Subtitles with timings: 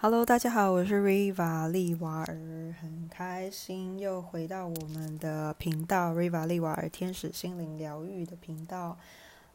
[0.00, 2.26] Hello，大家好，我是 Riva 利瓦尔，
[2.80, 8.96] 很开心又回到我们的频道 Riva 利瓦尔天使心灵疗愈的频道。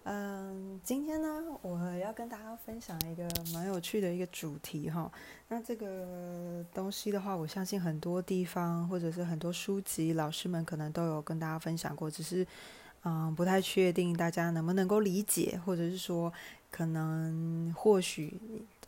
[0.04, 5.10] 嗯，今天呢，我要跟大家分享一个蛮有趣的一个主题哈。
[5.48, 12.46] 那这个东西的话，我相信很多地方或者是很多书籍，老师们可能都有跟大家分享过，只是
[13.06, 16.34] 嗯，不太确定大家能不能够理解，或者是说
[16.70, 18.38] 可能或许。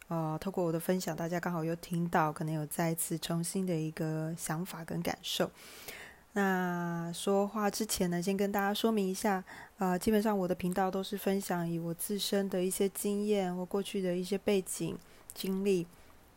[0.08, 5.50] 呃，透过我的分享，大家刚好又听到，可能有再次重新的一个想法跟感受。
[6.34, 9.44] 那说话之前呢，先跟大家说明一下，
[9.78, 14.98] 呃，基本上我的频道都是分享以我自身的一些经验或过去的一些背景
[15.34, 15.88] 经历，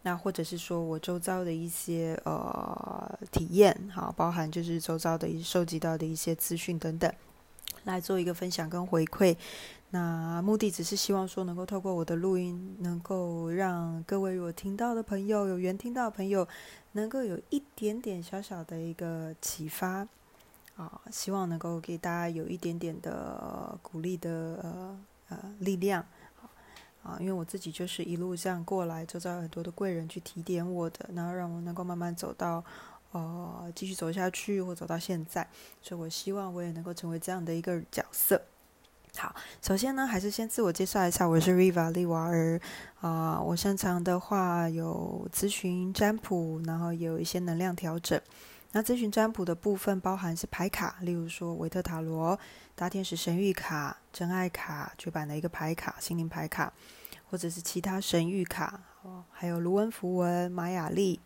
[0.03, 7.13] 那或者是说我周遭的一些呃体验，好，包含就是周遭的收集到的一些资讯等等，
[7.83, 9.37] 来做一个分享跟回馈。
[9.91, 16.47] 那目的只是希望说，能够透过我的录音，能够让各位如果听到的朋友，有缘听到的朋友，
[16.93, 20.07] 能够有一点点小小的一个启发，
[20.77, 26.05] 啊，希望能够给大家有一点点的鼓励的呃呃力量，
[27.03, 32.63] 啊，因为我自己就是一路这样过来，周遭很多的贵人去提点我的，然后让我能够慢慢走到
[33.13, 35.49] 呃继续走下去，或走到现在，
[35.81, 38.43] 所以我希望我也能够成为这样的一个角色。
[39.21, 42.61] 好，首先呢，还是先自我介绍一下，我是 Riva 利瓦尔
[43.01, 43.41] 啊。
[43.41, 48.21] 我擅长的话有咨询占卜，然后有一些能量调整。
[48.71, 52.39] 那咨询占卜的部分包含是牌卡，例如说维特塔罗、
[52.77, 56.73] 大天使神谕卡、真爱卡、绝版的一个牌卡、心灵牌卡，
[57.29, 61.19] 或者是其他神谕卡，哦，还有卢恩符文、玛雅历。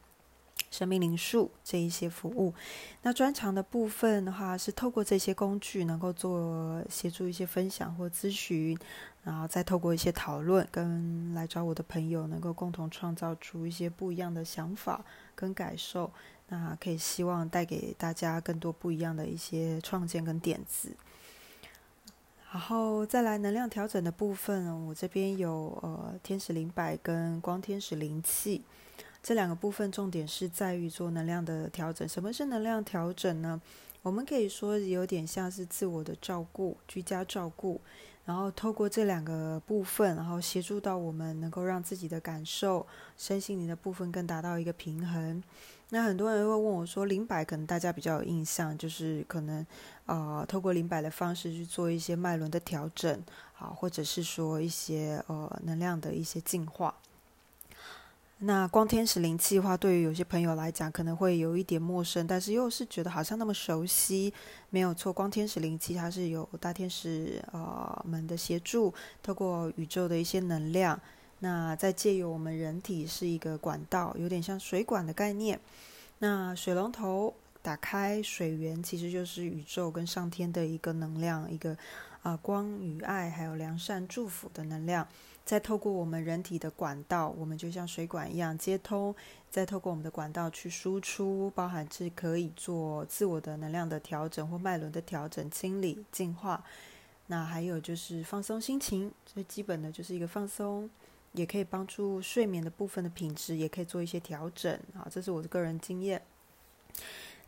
[0.73, 2.55] 生命灵数这一些服务，
[3.03, 8.77] 那专长的部分的话，是透过这些工具能够做协助一些分享或咨询，
[9.23, 16.11] 然后再透过一些讨论，跟来找我的朋友能够共同创造出一些不一样的想法跟感受，
[16.49, 20.97] 那可以希望带给大家更多不一样的一些创建跟点子。
[22.51, 28.63] 然后再来能量调整的部分，我这边有呃天使灵摆跟光天使灵气。
[29.23, 32.09] 这两个部分重点是在于做能量的调整。
[32.09, 33.61] 什么是能量调整呢？
[34.03, 37.81] 我们可以说有点像是自我的照顾、居家照顾，
[38.25, 42.85] 然后透过这两个部分，然后协助到我们能够让自己的感受、
[43.17, 45.41] 身心灵的部分更达到一个平衡。
[45.91, 49.65] 那很多人会问我说，灵摆可能大家比较有印象，就是可能
[50.07, 53.23] 呃透过灵摆的方式去做一些脉轮的调整，
[53.53, 56.93] 好，或者是说一些呃能量的一些净化。
[58.45, 64.35] 那光天使灵气的话，对于有些朋友来讲可能会有一点陌生，但是又是觉得好像那么熟悉。
[64.69, 68.93] 没有错，光天使灵气它是有大天使呃们的协助，
[69.23, 71.01] 透过宇宙的一些能量，
[71.39, 75.61] 那再借由我们人体是一个管道，有点像水管的概念。
[76.19, 77.33] 那水龙头
[77.63, 81.77] 打开，水源其实就是宇宙跟上天的一个能量，一个
[82.25, 85.07] 啊光与爱还有良善祝福的能量。
[85.45, 89.15] 再透过我们人体的管道，我们就像水管一样接通，
[89.51, 96.65] 再透过我们的管道去输出，包含是可以做自我的能量的调整或脉轮的调整、清理、净化。
[97.27, 100.89] 那还有就是放松心情，最基本的就是一个放松，
[101.33, 105.07] 也可以帮助睡眠的部分的品质，也可以做一些调整啊。
[105.11, 106.23] 这是我的个人经验。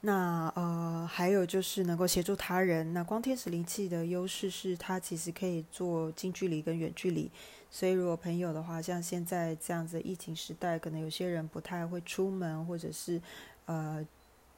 [0.01, 2.93] 那呃，还有就是能够协助他人。
[2.93, 7.31] 那光天使灵气的优势是，它其实可以做近距离跟远距离。
[7.77, 13.21] 所以，如果朋友的话，像现在这样子疫情时代，可能有些人不太会出门，或者是
[13.67, 14.07] 呃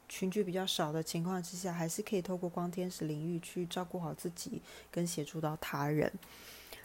[0.07, 4.61] 群聚比较少的情况之下，还是可以透过光天使领域去照顾好自己，
[4.91, 6.13] 跟协助到他人。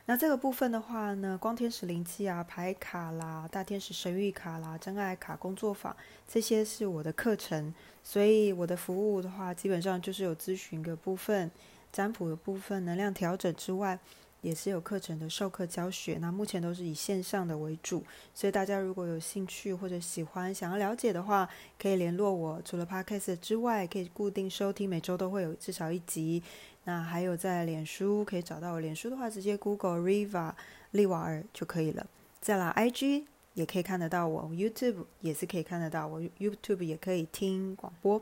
[0.05, 5.93] 那这个部分的话呢，光天使灵气啊、牌卡啦、大天使神谕卡啦、真爱卡工作坊，
[6.29, 7.73] 这些是我的课程。
[8.05, 11.51] 所以我的服务的话，基本上就是有咨询的部分、
[11.91, 13.99] 占卜的部分、能量调整之外。
[14.41, 18.03] 也是有课程的授课教学，那目前都是以线上的为主，
[18.33, 21.47] 所以大家如果有兴趣或者喜欢想要了解的话，
[21.79, 22.61] 可以联络我。
[22.65, 26.41] 除了 Podcast 之外，可以固定收听，每周都会有至少一集。
[26.85, 30.53] 那还有在脸书可以找到我，脸书的话直接 Google Riva
[30.89, 32.07] 利瓦尔就可以了。
[32.39, 38.19] 再来 IG 也可以看得到我，YouTube 也是可以看得到我，YouTube 也可以听广播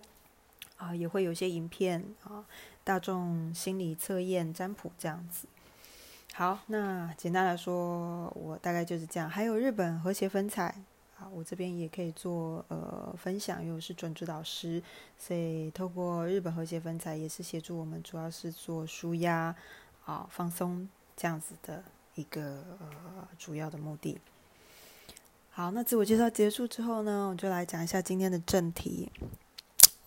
[0.76, 2.44] 啊，也会有些影片啊，
[2.84, 5.48] 大众心理测验、占卜这样子。
[6.34, 9.30] 好，那简单来说，我大概就是这样。
[9.30, 10.74] 还有日本和谐粉彩
[11.18, 14.82] 啊，我这边也可以做呃分享，因为我是准指导师，
[15.18, 19.54] 所以透过日本和谐粉彩也是协助我们，主要是做舒压
[20.06, 20.88] 啊放松
[21.18, 21.84] 这样子的
[22.16, 24.18] 一个呃主要的目的。
[25.50, 29.12] 好，那自我介绍结束之后呢，我就来讲一下今天的正题。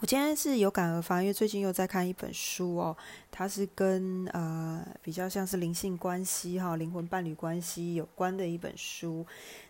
[0.03, 2.97] 我今天是有感而发，因为最近又在看一本书哦，
[3.31, 9.25] 它是跟呃比较像是灵性关系哈、灵魂伴侣关系有关的一本书。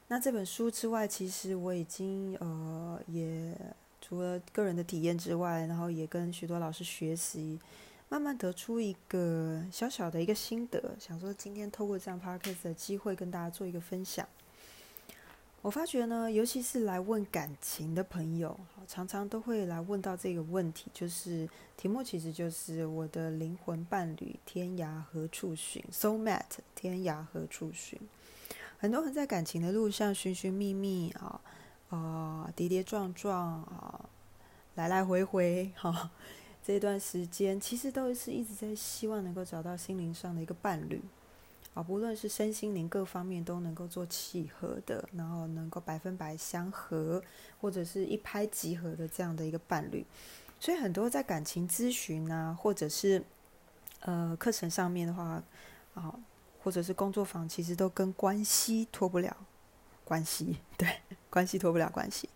[0.08, 3.54] 那这本书之外，其实我已经呃也
[4.00, 7.60] 除了个人的体验之外，然后也跟许多老师学习，
[8.08, 14.26] 慢慢得出一个小小的一个心得，想说今天透过这样 podcast 的机会跟大家做一个分享。
[15.62, 27.96] 我发觉呢，尤其是来问感情的朋友，常常都会来问到这个问题，就是题目其实就是我的灵魂伴侣天涯何处寻？Soul mate 天涯何处寻？
[28.78, 31.40] 很多人在感情的路上寻寻觅觅啊
[31.90, 34.08] 啊，跌跌撞撞啊，
[34.74, 36.10] 来来回回哈，
[36.66, 41.00] 这段时间其实都是一直在希望能够找到心灵上的一个伴侣。
[41.74, 47.22] 啊，不论是身心灵各方面都能够做契合的，然后能够百分百相合，
[47.62, 50.04] 或者是一拍即合的这样的一个伴侣，
[50.60, 53.24] 所以很多在感情咨询啊，或者是
[54.00, 55.42] 呃课程上面的话，
[55.94, 56.14] 啊，
[56.62, 59.34] 或者是工作坊，其实都跟关系脱不了
[60.04, 62.28] 关系，对，关系脱不了关系。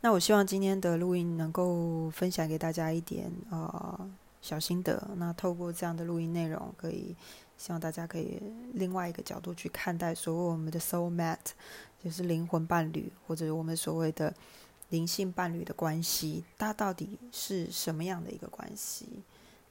[0.00, 4.10] 那我希望今天的录音能够分享给大家一点呃
[4.40, 7.14] 小心得，那透过这样的录音内容可以。
[7.58, 8.40] 希望大家可以
[8.72, 11.50] 另外一个角度去看待所谓我们的 soul mate，
[12.02, 14.32] 就是灵魂伴侣，或者我们所谓的
[14.90, 19.06] 灵性伴侣的关系，它到底是什么样的一个关系？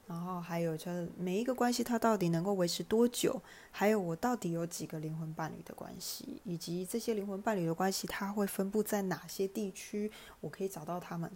[0.05, 3.41] 然后还有就是每一个关系它到底能够维持多久？
[3.71, 6.41] 还有我到底有几个灵魂伴侣的关系？
[6.45, 10.11] 以及这些灵魂伴侣的关系，它会分布在哪些地区？
[10.39, 11.31] 我可以找到他们。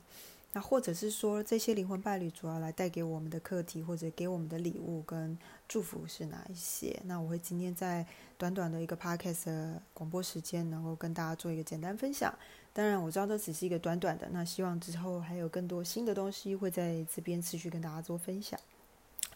[0.53, 7.00] 那或者是说，这些灵魂伴侣主要来带给我们的课题，或者给我们的礼物跟祝福是哪一些？
[7.06, 8.06] 那我会今天在
[8.38, 12.33] 短短的一个 podcast 的广播时间，能够跟大家做一个简单分享。
[12.74, 18.59] 当然，我知道这只是一个短短的，那希望之后还有更多新的东西会在这边持续跟大家做分享。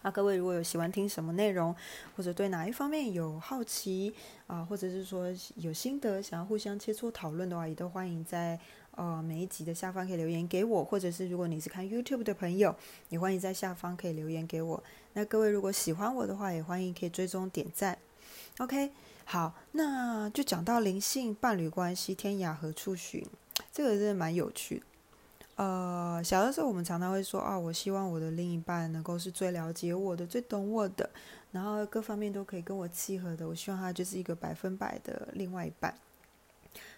[0.02, 1.74] 那各位如果有喜欢听什么内容，
[2.14, 4.14] 或者对哪一方面有好奇
[4.46, 5.26] 啊，或者是说
[5.56, 8.60] 有心得想要互相切磋讨论的话，也都欢迎在。
[8.96, 12.74] 呃，每一集的下方可以留言给我，或者是如果你是看 YouTube 的朋友，
[13.10, 14.82] 也欢迎在下方可以留言给我。
[15.12, 17.96] 那各位如果喜欢我的话，也欢迎可以追踪点赞。
[18.58, 18.90] OK，
[19.24, 23.24] 好，那就讲到灵性伴侣关系，天涯何处寻？
[23.70, 24.82] 这个真的蛮有趣。
[25.56, 31.08] 呃，小的时候我们常常会说啊，我希望我的另一半能够是最了解我的、最懂我的，
[31.52, 33.46] 然后各方面都可以跟我契合的。
[33.46, 35.94] 我希望他就是一个百分百的另外一半。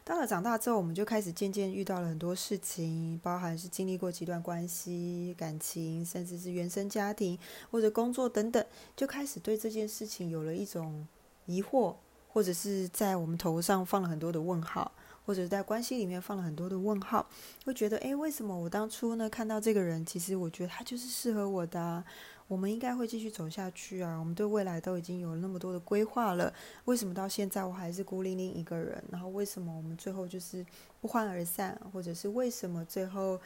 [0.09, 7.39] 到了长大之后，我们就开始渐渐遇到了很多事情，包含是经历过几段关系、感情，甚至是原生家庭
[7.71, 8.65] 或者工作等等，
[8.97, 11.07] 就开始对这件事情有了一种
[11.45, 11.95] 疑惑，
[12.27, 14.91] 或者是在我们头上放了很多的问号，
[15.27, 17.29] 或者在关系里面放了很多的问号，
[17.67, 22.03] 会觉得，诶，为什么我当初呢看到这个人，其实我觉得他就是适合我的。
[22.49, 24.19] 我们应该会继续走下去啊！
[24.19, 26.53] 我们对未来都已经有那么多的规划了，
[26.87, 29.05] 为什么到现在我还是孤零零一个人？
[29.13, 30.65] 然后为什么我们最后就是
[31.01, 33.39] 不欢而散，或者是为什么最后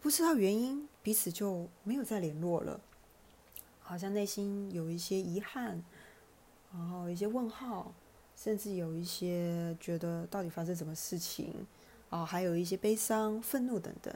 [0.00, 2.80] 不知道原因，彼此就没有再联络了？
[3.78, 5.80] 好像内心有一些遗憾，
[6.72, 7.92] 然后一些问号，
[8.34, 11.54] 甚至有一些觉得到底发生什么事情
[12.08, 12.24] 啊？
[12.24, 14.12] 还有一些悲伤、愤怒等等。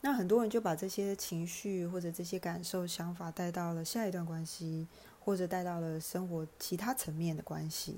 [0.00, 4.86] 那很多人就把这些情绪或者这些感受、想法带到了下一段关系，
[5.18, 7.96] 或者带到了生活其他层面的关系。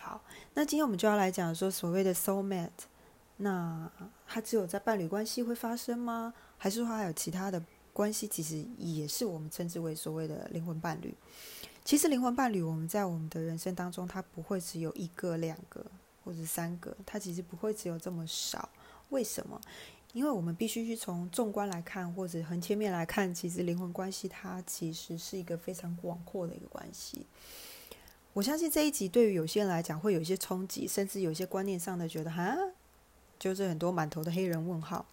[0.00, 0.20] 好，
[0.54, 2.70] 那今天我们就要来讲说所谓的 soul mate，
[3.36, 3.88] 那
[4.26, 6.34] 它只有在伴侣关系会发生吗？
[6.58, 7.62] 还是说还有其他的
[7.92, 11.14] 关系，其实也是我们称之为所谓的灵魂伴侣？
[11.84, 15.84] 其实灵魂伴侣，我们在我们的人生当中，它不会只有一个、两个
[16.24, 18.68] 或者三个，它其实不会只有这么少。
[19.10, 19.60] 为什么？
[20.12, 27.26] 因为我们必须去从纵观来看，或者横切面来看，其实灵魂关系它其实是一个非常广阔的一个关系。
[28.34, 32.56] 我相信这一集对于有些人来讲会有一些冲击，甚至有些观念上的觉得哈，
[33.38, 35.06] 就是很多满头的黑人问号。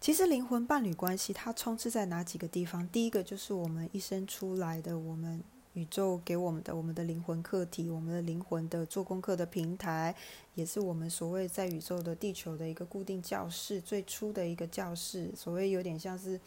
[0.00, 2.88] 其实灵魂伴侣关系它充斥在哪几个地方？
[2.88, 5.42] 第一个就是我们一生出来的我们。
[5.74, 10.14] 宇宙给我们的，我们的灵魂课题，我们的灵魂的做功课的平台，
[10.54, 16.40] 也是我们所谓在宇宙的地球的一个固定教室，最初的一个教室，所谓有点像是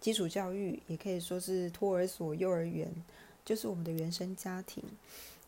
[0.00, 2.92] 基础教育，也可以说是托儿所、幼儿园，
[3.44, 4.82] 就是我们的原生家庭。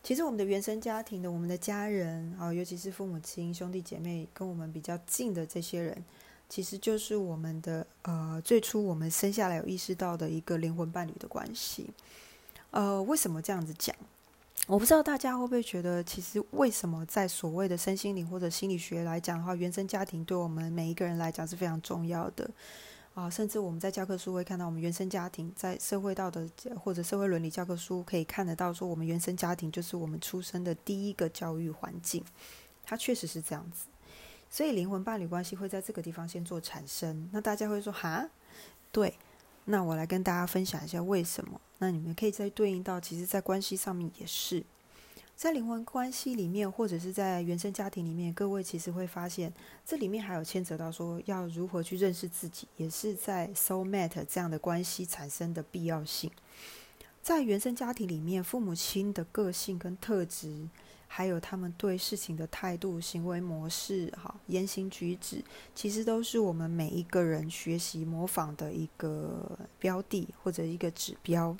[0.01, 6.01] 其实我们的原生家庭的，我们的家人啊，尤其是父母亲、兄弟姐妹，跟我们比较近的这些人，
[6.47, 11.89] 其实就是我们的呃，最初我们生下来有意识到的一个灵魂伴侣的关系。
[12.75, 13.95] 呃，为什么这样子讲？
[14.67, 22.49] 我不知道大家会不会觉得，其实为什么在所谓的身心灵或者心理学来讲的话，原生家庭对我们每一个人来讲是非常重要的
[23.13, 23.29] 啊。
[23.29, 26.45] 甚至我们在教科书会看到，我们原生家庭在社会道德
[26.83, 32.21] 或者社会伦理教科书可以看得到，说我们原生家庭就是我们出生的第一个教育环境，
[32.83, 33.87] 它确实是这样子。
[34.49, 37.29] 所以灵魂伴侣关系会在这个地方先做产生。
[37.31, 38.27] 那大家会说哈，
[38.91, 39.13] 对，
[39.65, 41.59] 那我来跟大家分享一下为什么。
[41.79, 44.63] 那你们可以再对应到，其实，在关系上面也是，
[45.35, 49.53] 在灵魂关系里面，或者是在原生家庭里面，各位其实会发现，
[49.85, 56.31] 这里面还有牵扯到说要如何去认识自己，也是在 soul mate 这样的关系产生的必要性。
[57.21, 60.69] 在原生家庭里面，父母亲的个性跟特质。
[61.17, 65.41] 还有他们对事情的态度、行为模式、哈言行举止，
[65.73, 71.55] 其实都是我们每一个人学习模仿的一个标的或者一个指标。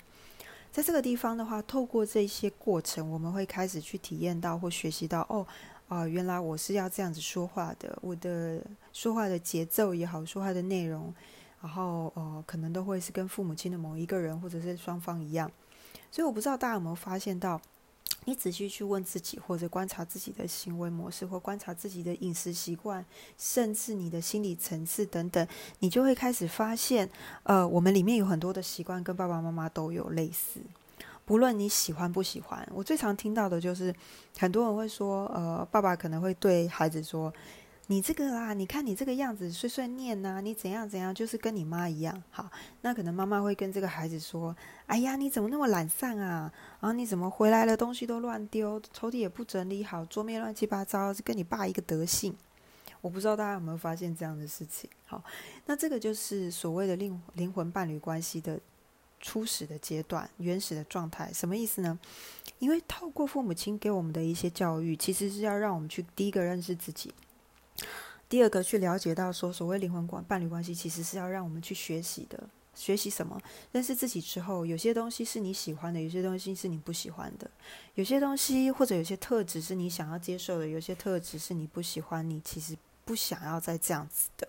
[0.70, 5.46] 在这个地方的话，透过这些过程，我们会开始去体验到或学习到，哦，
[5.88, 11.14] 啊，原来我是要这样子说话的，我的说话的节奏也好，说话的内容，
[11.62, 15.50] 然后呃，可能都会是跟父母亲的某一个人或者是双方一样。
[16.10, 17.58] 所以我不知道大家有没有发现到。
[18.26, 23.04] 你仔细去问自己，或者观察自己的行为模式，或观察自己的饮食习惯，
[23.38, 25.46] 甚至你的心理层次等等，
[25.78, 27.08] 你就会开始发现，
[27.44, 30.60] 呃，我们里面有很多的习惯跟爸爸妈妈都有类似。
[31.24, 33.94] 不论你喜欢不喜欢，我最常听到的就是，
[34.38, 37.32] 很多人会说，呃，爸爸可能会对孩子说。
[37.88, 42.20] 你这个啦，你看你这个样子碎碎念呐，你怎样怎样，就是跟你妈一样。
[42.30, 42.50] 好，
[42.80, 44.54] 那可能妈妈会跟这个孩子说
[44.86, 46.52] ：“哎呀，你怎么那么懒散啊？
[46.80, 52.36] 然后你怎么回来了东西都乱丢，抽屉也不整理好，桌面乱七八糟，是跟你爸一个德性。”
[53.00, 54.90] 我不知道大家有没有发现这样的事情。
[55.04, 55.22] 好，
[55.66, 58.58] 那这个就是所谓的灵灵魂伴侣关系的
[59.20, 61.32] 初始的阶段、原始的状态。
[61.32, 61.96] 什么意思呢？
[62.58, 67.14] 因为透过父母亲给我们的一些教育，其实是要让我们去第一个认识自己。
[68.28, 72.48] 第二个，去了解到说，所谓灵魂关伴侣关系，其实是要让我们去学习的。
[72.74, 73.40] 学习什么？
[73.72, 77.48] 认识自己之后，有些东西是你喜欢的，有些东西是你不喜欢的；
[77.94, 84.46] 有些东西或者有些特质是你想要接受的，有些特质是你不喜欢，你其实不想要再这样子的。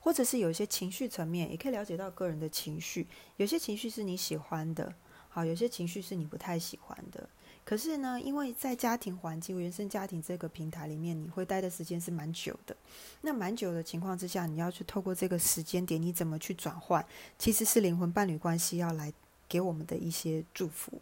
[0.00, 3.06] 或者是有些情绪层面，也可以了解到个人的情绪。
[3.36, 4.94] 有些情绪是你喜欢的，
[5.28, 7.28] 好；有些情绪是你不太喜欢的。
[7.66, 12.76] 可是呢，因为在家庭环境、原生家庭这个平台里面，你会待的时间是蛮久的。
[13.22, 17.04] 那蛮久的情况之下，你要去透过这个时间点，你怎么去转换？
[17.36, 19.12] 其实是灵魂伴侣关系要来
[19.48, 21.00] 给我们的一些祝福，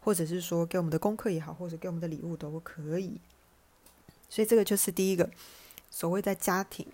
[0.00, 3.18] 或者是说给我们的功课也好，或者给我们的礼物都可以。
[4.30, 5.28] 所以这个就是第一个，
[5.90, 6.86] 所谓在家庭、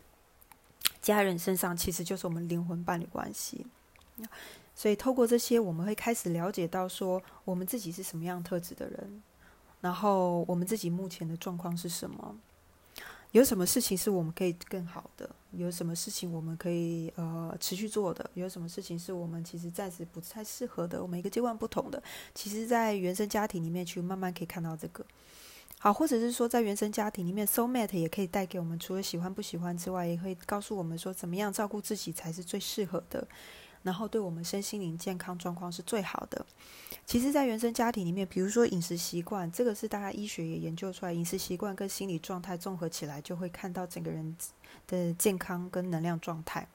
[1.02, 3.66] 家人身上，其实就是我们灵魂伴侣关系。
[4.80, 9.22] 所以，透过这些，我们会开始了解到，说我们自己是什么样特质的人，
[9.82, 12.34] 然后我们自己目前的状况是什么，
[13.32, 21.02] 有什么事情是我们可以更好的，有什么事情我们可以呃持续做的，有什么事情是我们其实暂时不太适合的。
[21.02, 22.02] 我每个阶段不同的，
[22.34, 25.04] 其实，在原生家庭里面去慢慢可以看到这个。
[25.78, 33.28] 好，或者是说，在原生家庭里面，so mat 也可以带给我们，除了喜欢不喜欢之外，也会告诉我们说，怎么样照顾自己才是最适合的。
[33.82, 36.44] 然后对我们身心灵健康状况是最好的。
[37.06, 44.36] 其实，在原生家庭里面，比如说饮食习惯，这个是大家医学也研究出来，饮食习惯跟心理状态综合起来，就会看到整个人
[44.86, 46.68] 的健康跟能量状态。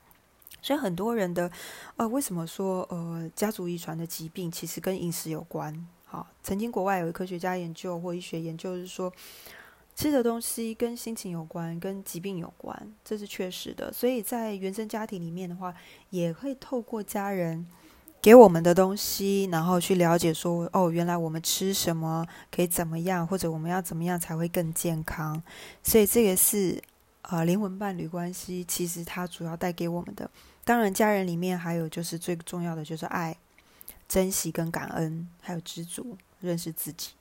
[0.61, 1.51] 所以很多人的，
[1.95, 5.87] 呃，为什么说呃家族遗传的疾病其实跟饮食有关？
[6.05, 9.11] 好，曾经国外有科学家研究或医学研究是说。
[9.95, 13.93] 吃的东西跟心情有关，跟疾病有关，这是确实的。
[13.93, 15.73] 所以在原生家庭里面的话，
[16.09, 17.65] 也会透过家人
[18.21, 25.41] 给我们的东西，然后去了解说，哦，原来我们吃什么可以怎么样，或者我们要怎么样才会更健康。
[25.81, 26.81] 所以这个是
[27.21, 30.29] 啊，灵魂伴侣关系，其实它主要带给我们的。
[30.65, 33.37] 当然，家人里面还有就是最重要的就是爱、
[34.09, 37.11] 珍惜跟感恩，还有知足、认识自己。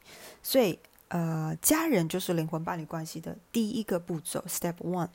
[0.43, 0.77] 所以。
[1.09, 5.09] 呃，家人就是灵魂伴侣关系的第一个步骤，Step One。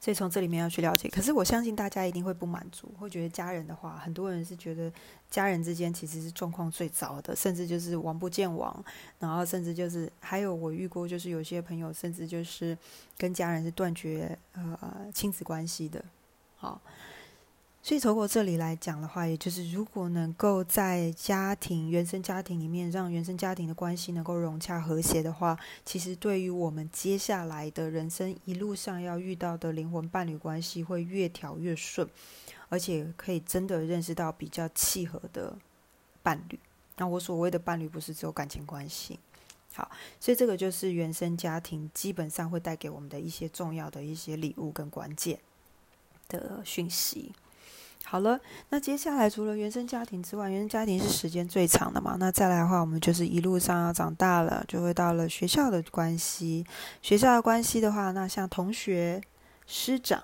[0.00, 4.92] 所以从这里面要去了解，可是我相信大家一定会不满足，会觉得家人的话，很多人是觉得
[5.28, 8.84] 家人之间其实是状况最糟的，甚至就是王不见王，
[9.18, 12.78] 然后甚至就是还有我遇过，就是有些朋友甚至就是
[13.16, 16.04] 跟家人是断绝呃亲子关系的，
[16.56, 16.80] 好。
[17.80, 32.06] 所以从我这里来讲的话，也就是如果能够在家庭、原生家庭里面，让原生家庭的关系能够融洽和谐的话，其实对于我们接下来的人生一路上要遇到的灵魂伴侣关系，会越调越顺，
[32.68, 35.56] 而且可以真的认识到比较契合的
[36.22, 36.58] 伴侣。
[36.98, 39.18] 那我所谓的伴侣，不是只有感情关系。
[39.72, 45.38] 好，所以这个就是原生家庭基本上会带给我们的一些重要的一些礼物跟关键
[46.28, 47.32] 的讯息。
[48.04, 48.40] 好了，
[48.70, 52.16] 那接下来除了原生家庭之外，原生家庭是时间最长的嘛？
[52.18, 56.64] 那再来的话，我们就是一路上要长大了，就会到了学校的关系。
[57.02, 59.20] 学校的关系的话，那像同学、
[59.66, 60.22] 师长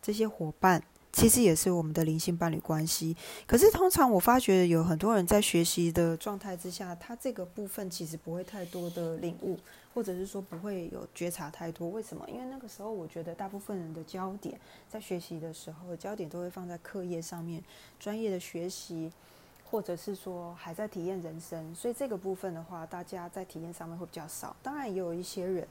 [0.00, 0.82] 这些伙伴。
[1.10, 9.58] 其实也是我们的灵性伴侣关系，可是通常我发觉有很多人在学习的状态之下，他这个部分其实不会太多的领悟，
[9.94, 11.88] 或者是说不会有觉察太多。
[11.88, 12.24] 为什么？
[12.28, 17.64] 因为那个时候我觉得大部分人的焦点在学习的时候，焦点都会放在课业上面、
[17.98, 19.10] 专业的学习，
[19.64, 24.54] 或者是说还在体验人生，所以这个部分的话，大家在体验上面会比较少。
[24.62, 25.66] 当然也有一些人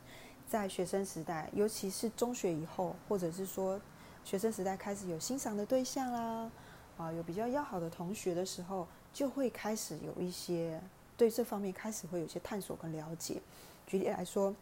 [0.49, 3.79] 在学生时代，尤其是中学以后，或者是说。
[4.27, 6.51] 学生时代开始有欣赏的对象啦，
[6.97, 10.81] 啊，有比较要好的同学的时候，就会开始有一些
[11.15, 13.41] 对这方面开始会有些探索跟了解。
[13.85, 14.53] 举例来说，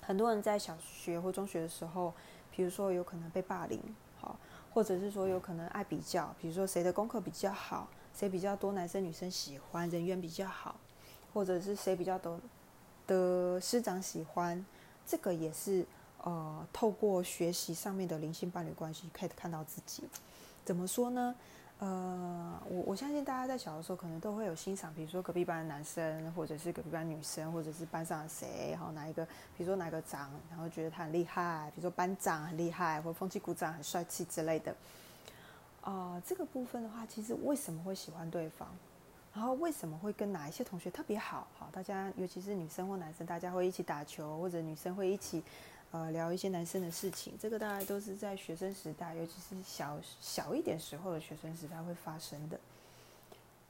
[0.00, 2.14] 很多人在小学或中学的时候，
[2.56, 3.78] 比如说有可能被霸凌，
[4.18, 4.34] 好，
[4.72, 10.76] 或者是说有可能爱比较，比如说谁的功课比较好，谁比较多男生女生喜欢，人缘比较好，
[11.34, 12.40] 或者是谁比较多
[13.06, 14.64] 的师长喜欢，
[15.06, 15.84] 这个也是。
[16.22, 20.04] 呃，透过学习上面的灵性伴侣关系，可以看到自己。
[20.64, 21.34] 怎么说呢？
[21.78, 29.24] 呃，我我相信大家在小的时候可能都会有欣赏，比如说隔壁班的男生，或者是隔壁班女生，或者是班上的谁，然后哪一个，
[29.56, 34.72] 比如说哪个长，然后觉得他很厉害，比如说班长很厉害，或风气股长很帅气之类的。
[35.80, 38.68] 啊，这个部分的话，其实为什么会喜欢对方？
[39.34, 41.48] 然后为什么会跟哪一些同学特别好？
[41.58, 45.42] 好，大家尤其是女生或男生，大家会一起打球，或者女生会一起。
[45.92, 52.58] 呃，聊一些男生的事情，这个大概都是在学生时代，尤其是小小一点时候的学生时代会发生的。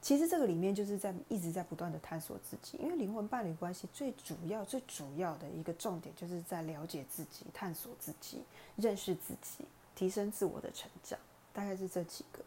[0.00, 8.42] 其实这个里面就是在一直在不断的探索自己，因为灵魂伴侣关系最主要、最主要的一个重点，就是在了解自己、探索自己、
[8.76, 9.64] 认识自己、
[9.96, 11.18] 提升自我的成长，
[11.52, 12.38] 大概是这几个。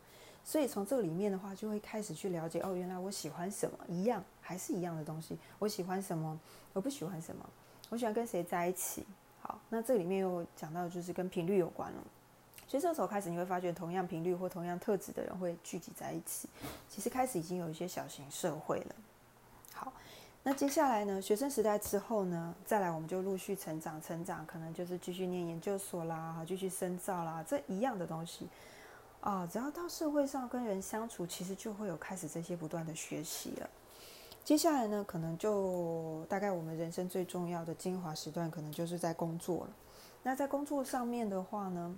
[0.46, 5.38] 所以从这个里面的话，就会开始去了解，哦，原来我喜欢什么，一样还是一样的东西。
[5.60, 6.40] 我喜欢什么？
[6.72, 7.50] 我不喜欢什么？
[7.90, 9.06] 我喜欢跟谁在一起？
[9.48, 12.04] 好，那这里面又讲到就是跟频率有关了，
[12.68, 16.50] 所以这时候开始你会发觉，同样频率或同样特质的人会聚集在一起。
[16.90, 18.96] 其实开始已经有一些小型社会了。
[19.72, 19.94] 好，
[20.42, 28.48] 那接下来呢，学生时代之后呢，再来我们就陆续成长，成长可能就是继续念研究所啦，继续深造啦，这一样的东西
[29.22, 33.70] 啊，只要到社会上跟人相处，其实就会有开始这些不断的学习了。
[34.46, 39.70] 接下来呢，可能就大概我们人生最重要的精华时段，可能就是在工作了。
[40.22, 41.98] 那在工作上面的话呢，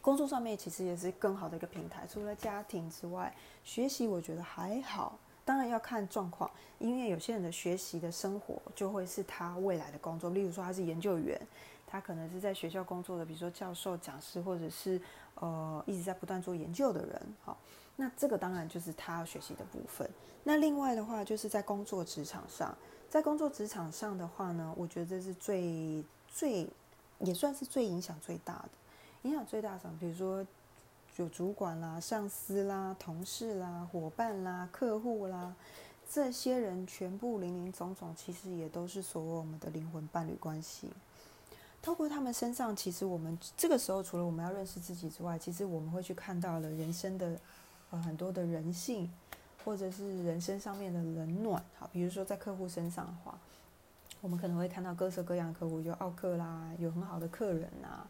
[0.00, 2.06] 工作上面其实也是更好的一个平台。
[2.08, 10.30] 除了家庭之外，学习我觉得还好，当然要看状况，因为有些人的学习的生活就会是他未来的工作。
[10.30, 11.36] 例如说他是研究员，
[11.84, 15.02] 他可能是在学校工作的，比如说教授、讲师，或者是
[15.34, 17.58] 呃一直在不断做研究的人，好。
[17.96, 20.08] 那这个当然就是他要学习的部分。
[20.44, 22.76] 那另外的话，就是在工作职场上，
[23.08, 26.66] 在工作职场上的话呢，我觉得这是最最
[27.20, 28.70] 也算是最影响最大的，
[29.22, 30.44] 影响最大的，比如说
[31.16, 35.54] 有主管啦、上司啦、同事啦、伙伴啦、客户啦，
[36.10, 40.90] 这些人全部零零总总，其实也都是所谓我们的灵魂伴侣关系。
[41.80, 47.38] 透过他们身上，其实我们这个时候除了我们要认识自己之外，其实我们会去看到了人生的。
[47.92, 49.08] 呃，很多的人性，
[49.64, 53.38] 或者是人生上面的冷暖，好，比如说在客户身上的话，
[54.22, 58.06] 我们可能会看到各色各样的客户，有奥克啦，有很好的客人呐，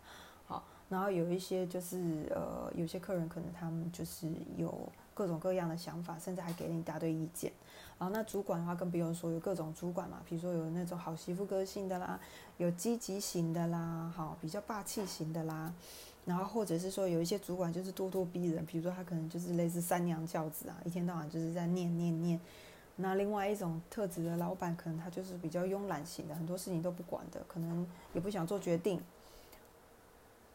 [0.46, 7.52] 好，然后有一些就是呃，有些客人可能他们就是有各种各样的想法，甚至还给了一大堆意见。
[7.98, 12.20] 然后那主管的话更不用说，有各种主管嘛，比如说有那种好媳妇个性的啦，
[12.56, 15.72] 有积极型的啦，好，比较霸气型的啦。
[16.24, 22.40] 然后或者是说有一些主管就是咄咄逼人，比如说他可能就是类似三娘教子啊，一天到晚就是在念念念。
[22.96, 29.00] 那另外一种特质的老板，可能他就是比较慵懒型的，很多事情都不管的，可能也不想做决定。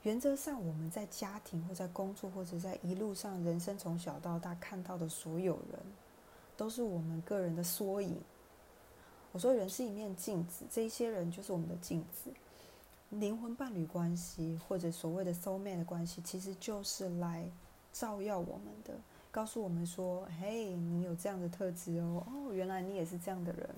[0.03, 5.79] 原则上，我们在家庭或在工作或者在一路上人生从小到大看到的所有人，
[6.55, 8.15] 都是我们个人的缩影。
[9.33, 12.31] 我说人是一面镜子，这一些人就是我们的镜子。
[13.09, 17.49] 灵魂伴侣关系，或者所谓的 soul mate 的关系，其实就是来
[17.93, 18.93] 照耀我们的，
[19.31, 23.69] 告诉我们说：“嘿，你有这样的特质哦，哦，原来你也是这样的人。”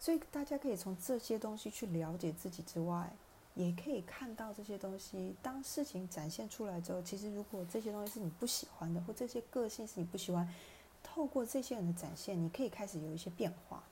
[0.00, 3.10] 所以大家可以从这些东西去了解自己之外，
[3.54, 5.34] 也可以看到这些东西。
[5.40, 10.52] 当事情展现出来之后，其实如果这些东西是你不喜欢的，或这些个性是你不喜欢，
[11.02, 13.82] 透过这些人的展现，你可以开始有一些变化。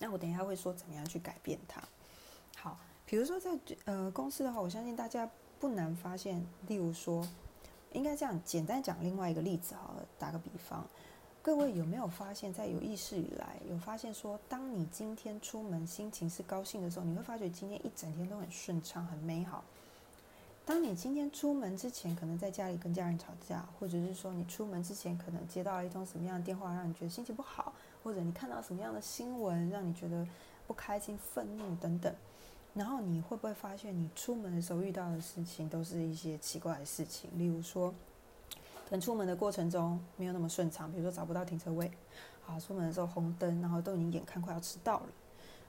[0.00, 1.80] 那我等一下会说怎么样去改变它。
[2.56, 2.76] 好，
[3.12, 3.50] 比如说在
[3.84, 5.28] 呃公司的话，我相信大家
[5.60, 7.22] 不难发现，例如说，
[7.92, 10.82] 应该这样简单讲另外一个例子好了，打个比方。
[11.42, 19.62] 各位有没有发现，在有意识以来，有发现说，当你今天出门心情是高兴的时候，你会发觉今天一整天都很顺畅、很美好。
[20.64, 30.26] 当你今天出门之前，可能在家里跟家人吵架，或者是说你出门之前可能接到了一通什么样的电话，让你觉得心情不好，或者你看到什么样的新闻，让你觉得
[30.66, 32.14] 不开心、愤怒等等，
[32.74, 37.92] 然后你会不会发现，你出门的时候遇到的事情都是一些奇怪的事情，例如说。
[38.90, 41.90] 等出门的过程中没有那么顺畅，比如说找不到停车位，
[42.42, 45.06] 好，出门的时候红灯，然后都已经眼看快要迟到了，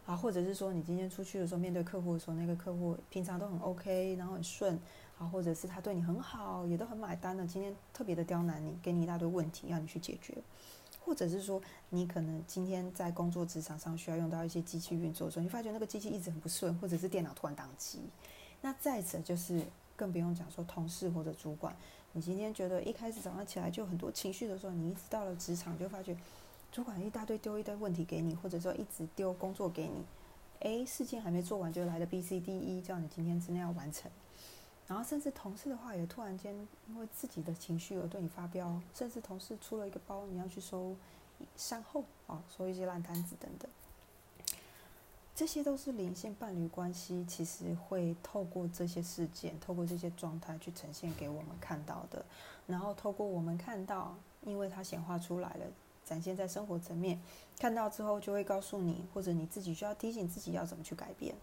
[0.05, 4.77] 啊，或者是说你今天出去的时候面对客户的时候，那个客户平常都很 OK，然后很顺，
[5.17, 10.43] 啊，或者是他对你很好，也都很买单的，今天特别的刁难你，给你一大堆问题要你去解决，
[11.05, 17.99] 或者是说你可能今天在工作职场上需要用到一些机器运作的时候，你发觉那个机器一直很不顺，或者是电脑突然宕机，
[18.61, 19.61] 那再者就是
[19.95, 21.75] 更不用讲说同事或者主管。
[22.13, 26.15] 你今天觉得一开始早上起来就很多情绪的时候，你一直到了职场就发觉，
[26.71, 30.05] 主管一大堆丢一堆问题给你，或者说一直丢工作给你
[30.59, 34.09] ，A 事情还没做完就来了 B、C、D、E，叫你今天真的要完成。
[34.93, 36.53] 然后甚至同事的话也突然间
[36.87, 40.95] 因为自己的情绪而对你发飙，甚至同事出了一个包，你要去收
[41.57, 43.67] 善后啊，收一些烂摊子等等。
[45.33, 52.23] 这些都是灵性伴侣关系，其实会透过这些事件，透过这些状态去呈现给我们看到的。
[52.67, 55.65] 然后透过我们看到，因为它显化出来了，
[56.05, 57.19] 展现在生活层面，
[57.57, 61.33] 看到之后就会告诉你，或者你自己需要提醒自己要怎么去改变。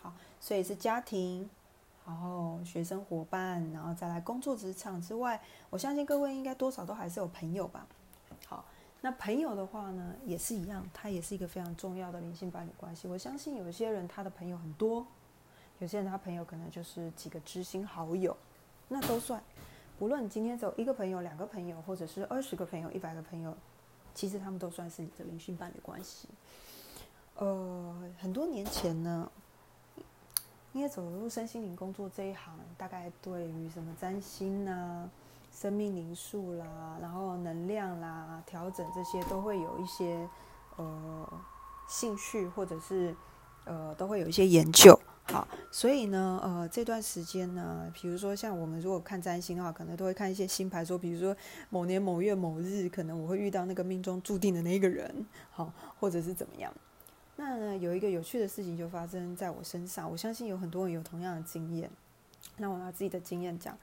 [0.00, 1.48] 好，所以是家庭，
[2.06, 7.86] 然后学生伙伴，然后再来工作职场之外，我相信各位应该多少都还是有朋友吧。
[8.46, 8.64] 好。
[9.02, 13.08] 那朋友的话呢，也是一样，他也是一个非常重要的灵性伴侣关系。
[13.08, 15.06] 我相信有些人他的朋友很多，
[15.78, 18.36] 有些人他朋友可能就是几个知心好友，
[18.88, 19.42] 那都算。
[19.98, 23.56] 不论你今天走一个朋友、两个朋友，或者是二十个朋友、一百个朋友，
[24.14, 26.28] 其实他们都算是你的灵性伴侣关系。
[27.36, 29.32] 呃，很多年前呢，
[30.72, 35.08] 因为走入身心灵工作这一行，大概对于什么占星呐。
[35.52, 40.28] 生命灵数啦，然后能量啦，调整这些都会有一些
[40.76, 41.28] 呃
[41.88, 43.12] 兴趣，或者是
[43.64, 44.96] 呃都会有一些研究。
[45.24, 51.36] 好，所以呢，呃这段时间呢，比如说像我们如果看占星的话，可能都会看一些星牌，说比如说
[51.68, 56.72] 某年某月某日，可能我会遇到那个命中注定的那一个人，好，或者是怎么样。
[57.40, 61.90] 那呢，有一个有趣的事情就发生在我身上，我相信有很多人有同样的经验。
[62.58, 63.76] 那我拿自己的经验讲。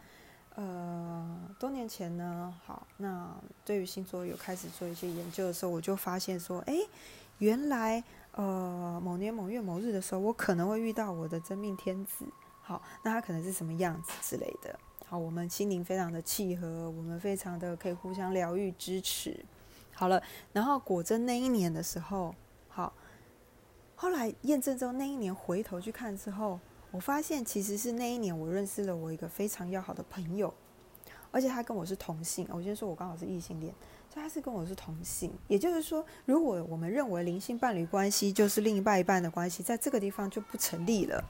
[0.53, 6.75] 呃，多年前呢，好，那对于星座有开始做一些研究的时候，我就发现说，哎，
[7.39, 12.25] 原来呃某年某月某日的时候，我可能会遇到我的真命天子，
[12.61, 19.43] 好，那他可能是什么样子之类的，好，我们心灵非常的契合，我们非常的可以互相疗愈支持，
[19.93, 20.21] 好了，
[20.53, 22.33] 然后果真那一年的时候，
[23.97, 26.57] 后来验证之后，那一年回头去看之后。
[26.89, 30.51] 我发现其实是那一年，我认识了我一个非常要好的朋友，
[31.31, 32.47] 而且他跟我是同性。
[32.49, 33.71] 我先说，我刚好是异性恋，
[34.09, 35.29] 所以他是跟我是同性。
[35.49, 41.21] 也就是说，如果我们认为灵性伴侣关系就是另一半一半的关系，在这个地方就不成立了。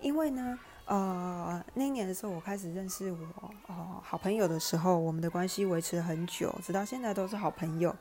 [0.00, 3.18] 因为呢，呃，那一年的时候，我开始认识我
[3.66, 7.94] 哦好朋友的时候，我们的关系维持了很久，直到现在都是好朋友。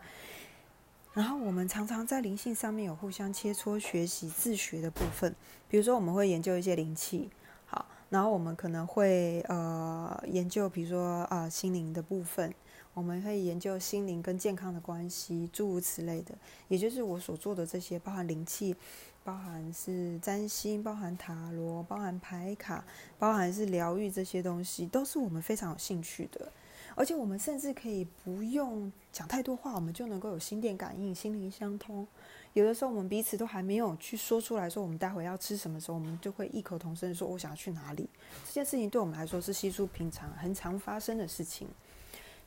[1.16, 5.34] 然后我们常常在灵性上面有互相切磋、学习、自学的部分。
[5.70, 7.30] 比如说，我们会研究一些灵气，
[7.66, 12.54] 好，然后我们可能会呃研究，比如说啊心灵的部分，
[12.94, 16.36] 我们会研究心灵跟健康的关系，诸如此类的。
[16.68, 18.76] 也就是我所做的这些，包含灵气，
[19.24, 22.84] 包含是占星，包含塔罗，包含牌卡，
[23.18, 26.52] 包含是疗愈这些东西，都是我们非常有兴趣的。
[26.96, 32.08] 而且我们甚至可以不用讲太多话，我们就能够有心电感应、心灵相通。
[32.54, 38.10] 有的时候我们彼此都还没有去说出来说我们待会要吃什么时候，我们就会异口同声说“我想要去哪里”。
[38.48, 41.68] 这件事情对我们来说是稀疏平常、很常发生的事情。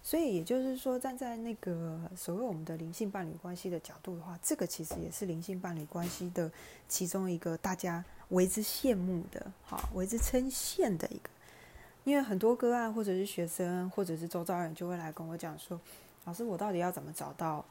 [0.03, 6.51] 所以也就是说，站在那个所谓我们的灵性伴侣关系的角度的话，这个其实也是灵性伴侣关系的
[6.89, 11.29] 其中一个大家为之羡慕的、好为之称羡的一个。
[12.09, 15.79] 因为很多个案，或者是学生，或者是周遭人，就会来跟我讲说
[16.25, 17.63] ：“老师，我到底要怎么找到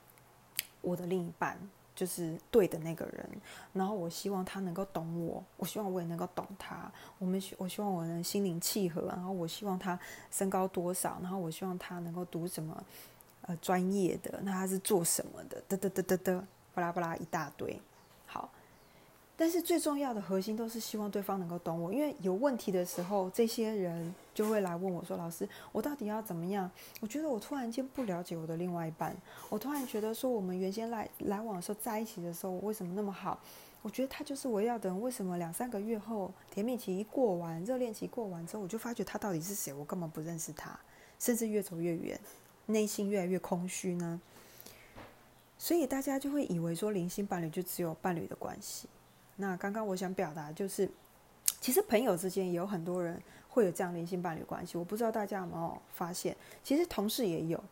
[0.81, 1.57] 我的另一半，
[1.95, 3.27] 就是对的那个人？
[3.73, 6.91] 然后我希望他能够懂我，我希望我也能够懂他。
[7.17, 12.83] 我们希我希望我能心灵契合，然后我希望他身高多少，然后我希望他能够读什么
[13.41, 15.59] 呃专业的，那他是做什么的？
[15.67, 16.43] 嘚嘚嘚嘚嘚，
[16.75, 17.81] 巴拉巴拉一大堆。
[19.39, 26.69] 但是最重要的核心都是希望对方能够懂我，因为有问题的时候，这些人就会来问我说：“老师，我到底要怎么样？
[27.01, 29.15] 我觉得我突然间不了解我的另外一半，
[29.49, 33.39] 我突然觉得说我们原先来来往的时候在一起的时候，为什么那么好？
[33.83, 39.71] 我觉得他就是我要的人，为什么两三个月后甜蜜期一过完，热恋期过完之后，我就发觉他到底是谁？
[39.71, 40.77] 我根本不认识他，
[41.19, 42.19] 甚至越走越远，
[42.65, 44.19] 内心越来越空虚呢？”
[45.59, 48.87] 所以大家就会以为说零星伴侣就只有伴侣的关系。
[49.37, 50.89] 那刚刚我想表达就是，
[51.61, 54.77] 其实朋友之间也有很多人会有这样灵性伴侣关系。
[54.77, 57.63] 我不知道大家有没有发现，其实同事也有，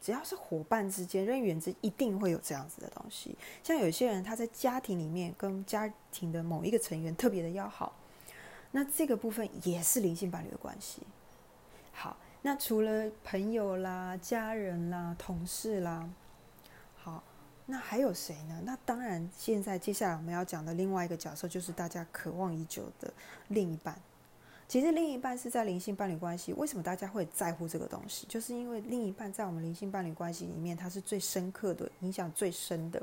[0.00, 3.36] 只要是伙伴之间、人与人之一定会有这样子的东西。
[3.62, 7.96] 像有些人他在家庭里面跟家庭的某一个成员特别的要好，
[8.70, 11.00] 那这个部分也是灵性伴侣的关系。
[11.92, 16.06] 好，那除了朋友啦、家人啦、同事啦，
[17.66, 18.60] 那还有谁呢？
[18.64, 23.10] 那当然，现在接下来我们要讲的另外一个角色，就是大家渴望已久的
[23.48, 23.98] 另一半。
[24.68, 26.52] 其实，另一半是在灵性伴侣关系。
[26.52, 28.26] 为什么大家会在乎这个东西？
[28.28, 33.02] 就是因为另一半在我们灵性伴侣关系里面，它是最深刻的、影响最深的，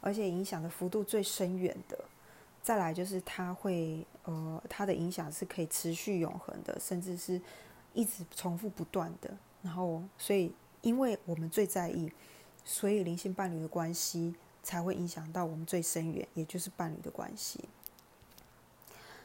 [0.00, 1.98] 而且影响的幅度最深远的。
[2.62, 7.40] 再来就是它会，呃，它的影响是可以持续永恒的，甚至是
[7.92, 9.30] 一直重复不断的。
[9.62, 12.10] 然后，所以，因为我们最在意。
[12.72, 17.68] 所以灵性伴侣的关系才会影响到我们最深远，也就是伴侣的关系。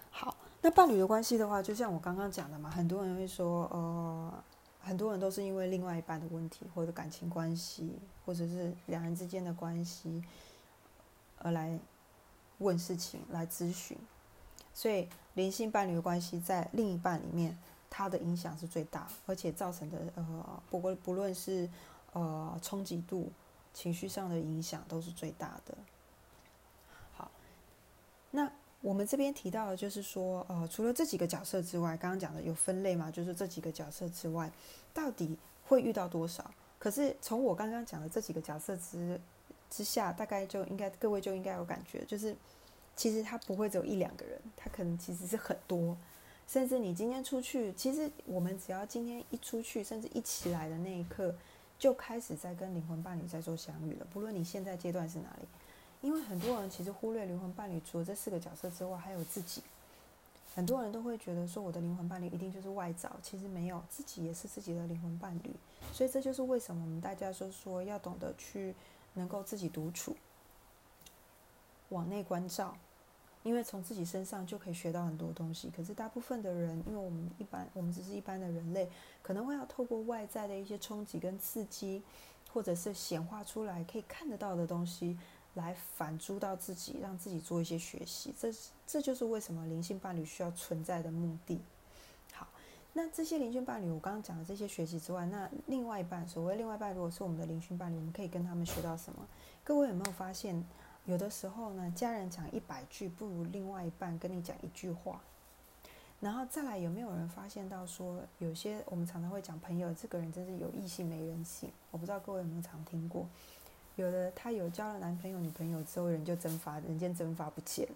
[0.09, 4.43] 好，那伴侣的关系的话，就像我刚刚讲的嘛，很多人会说，呃，
[4.81, 7.93] 很多人都是因为另外一半的问题，或者感情关系，
[8.25, 10.23] 或者是两人之间的关系，
[11.37, 11.79] 而来
[12.57, 13.95] 问事情、来咨询。
[14.73, 17.55] 所以灵性伴侣的关系在另一半里面，
[17.91, 21.69] 它的影响是最大，而且造成的呃，不过不论是。
[22.15, 23.29] 呃，冲击度、
[23.73, 25.77] 情绪上的影响都是最大的。
[27.11, 27.29] 好，
[28.31, 28.49] 那
[28.79, 33.11] 我们这边提到的，就是说，呃，除了这几个角色之外，刚刚讲的有分类嘛？
[33.11, 34.49] 就是这几个角色之外，
[34.93, 36.49] 到底会遇到多少？
[36.79, 39.19] 可是从我刚刚讲的这几个角色之
[39.69, 42.33] 之下，大概就应该各位就应该有感觉，就是
[42.95, 45.97] 其实他不会只有一两个人，他可能其实是很多，
[46.47, 51.35] 甚至你今天出去，其实我们只要今天一出去，甚至一起来的那一刻。
[51.77, 54.07] 就开始在跟灵魂伴侣在做相遇了。
[54.11, 55.47] 不论你现在阶段是哪里，
[56.01, 59.61] 因为很多人其实忽略灵魂伴侣除了这四个角色之外，还有自己。
[60.55, 65.53] 很多人都会觉得说，我的灵魂伴侣一定就是外找，其实没有，自己也是自己的灵魂伴侣。
[65.91, 68.73] 所以这就是为什么我们大家说说要懂得去
[69.15, 70.15] 能够自己独处，
[71.89, 72.77] 往内关照。
[73.45, 78.89] 因为从自己身上就可以学到很多东西，可是大部分的人，因为我们一般，我们只是一般的人类，
[79.21, 82.01] 可能会要透过外在的一些冲击跟刺激，
[82.51, 85.15] 或者是显化出来可以看得到的东西，
[85.53, 88.33] 来反诸到自己，让自己做一些学习。
[88.35, 88.51] 这
[88.87, 91.61] 这就是为什么灵性伴侣需要存在的目的。
[92.33, 92.47] 好，
[92.93, 99.19] 那这些灵性伴侣，我刚刚讲的这些学习之外，那另外一半，所谓另外一半，如果是我们的灵性伴侣，我们可以跟他们学到什么？
[99.63, 100.65] 各位有没有发现？
[101.05, 105.21] 有的时候呢，家人讲一百句，不如另外一半跟你讲一句话。
[106.19, 111.69] 然后再来，有没有人发现到说，有些我们常常会讲朋友，这个人真是有异性没人性。
[111.91, 113.27] 我不知道各位有没有常听过，
[113.95, 117.95] 有的他有交了男朋友、女朋友之后，人就蒸发，人间蒸发不见了。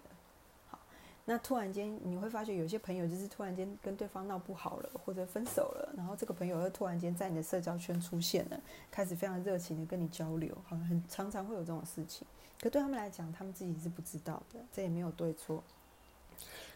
[1.31, 12.25] 那突然间你会发觉，有些朋友就是突然间跟对方闹不好了，或者分手了，然后这个朋友又突然间在你的社交圈出现了，开始非常热情的跟你交流，好像很常常会有这种事情。
[12.59, 15.63] 可对他们来讲，他们自己是不知道的，这也没有对错。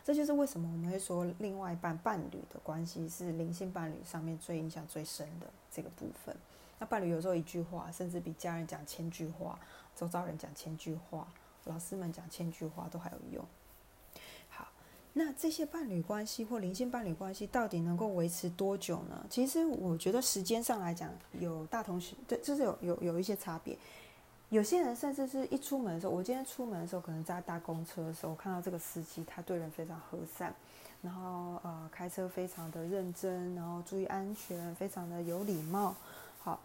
[0.03, 6.37] 这就是为什么我们会说，另外一半伴侣的关系是灵性伴侣上面最影响最深的这个部分。
[6.77, 9.57] 那伴侣有时候一句话，甚至比家人讲千句话，
[9.95, 11.27] 周遭人讲千句话，
[11.63, 13.43] 老师们讲千句话都还有用。
[15.13, 19.25] 那这些伴侣关系或灵性伴侣关系到底能够维持多久呢？
[19.29, 23.77] 其实我觉得时间上来讲，有大同小，对，就是有有有一些差别。
[24.49, 30.53] 有些人甚至是一出门的时候，我今天出门的时候，可能在搭公车的时候，我看到这个司机，他对人非常和善，
[31.01, 35.95] 然后呃开车非常的认真，然后注意安全，非常的有礼貌。
[36.39, 36.59] 好，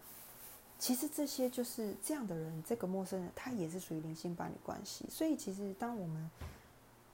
[0.78, 5.06] 其实这些就是这样的人，这个陌生人他也是属于灵性伴侣关系。
[5.10, 6.30] 所以其实当我们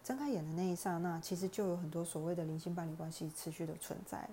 [0.05, 4.29] 睁开眼的那一刹那，其实就有很多所谓的灵性伴侣关系持续的存在。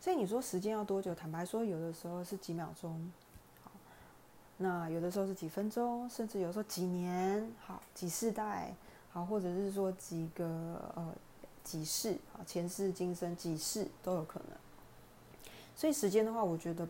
[0.00, 1.14] 所以你说时间要多久？
[1.14, 3.10] 坦白说，有的时候是几秒钟。
[4.62, 8.74] 那有的时候是几分钟，甚至有时候几年，好几世代，
[9.10, 10.44] 好或者是说几个
[10.96, 11.14] 呃
[11.64, 14.58] 几世啊前世今生几世都有可能。
[15.74, 16.86] 所以时间的话，我觉得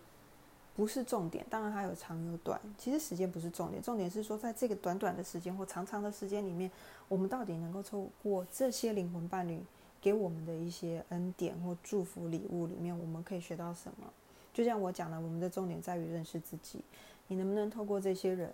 [0.76, 2.60] 不是重点，当然它有长有短。
[2.78, 6.70] 其实时间不是重点，重点是说在这个短短的时间或长长的时间里面，
[7.08, 9.60] 我们到底能够透过这些灵魂伴侣
[10.00, 14.06] 给我们的一些恩典或祝福礼物里面，我们可以学到什么？
[14.54, 16.82] 就像我讲的，我们的重点在于认识自己。
[17.28, 18.50] 你能不能透过这些人，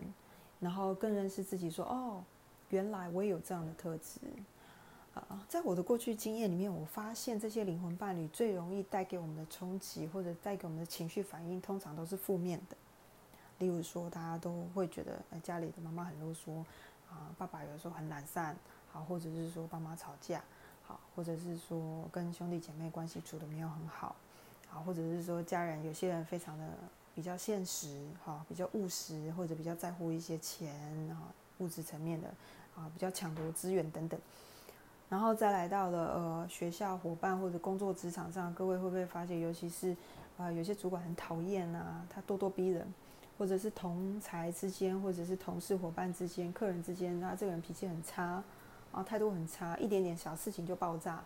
[0.60, 1.70] 然后更认识自己？
[1.70, 2.22] 说哦，
[2.70, 4.20] 原来我也有这样的特质。
[5.16, 12.76] 啊，在我的过去经验里面，我发现这些灵魂伴侣最容易带给我们的冲击，或者带给我们的情绪反应，通常都是负面的。
[13.58, 16.58] 例如说，大家都会觉得，哎，家里的妈妈很啰嗦，
[17.08, 18.54] 啊，爸爸有时候很懒散，
[18.92, 20.44] 好，或者是说爸妈吵架，
[20.82, 24.14] 好，或者是说跟兄弟姐妹关系处的没有很好，
[24.68, 26.68] 好，或者是说家人有些人非常的
[27.14, 30.74] 比较现实，哈，比较务实，或者比较在乎一些钱
[31.08, 32.28] 啊，物质层面的，
[32.74, 34.20] 啊，比较抢夺资源等等。
[35.08, 39.96] 然后再来到了呃学校伙伴或者工作职场上，各位会不会发现，尤其是
[40.36, 42.84] 啊有些主管很讨厌啊，他咄咄逼人，
[43.38, 48.42] 或者是同才之间，或者是同事伙伴之间、客人之间，他这个人脾气很差，
[48.90, 51.22] 啊态度很差，一点点小事情就爆炸，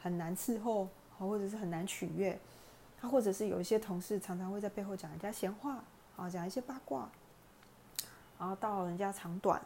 [0.00, 0.88] 很难伺候，
[1.18, 2.38] 或者是很难取悦，
[2.98, 5.84] 他或者是有一些同事常常会在背后讲人家闲话，
[6.16, 7.10] 啊讲一些八卦，
[8.38, 9.60] 然后到人家长短。